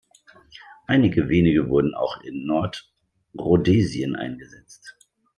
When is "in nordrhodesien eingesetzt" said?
2.21-4.97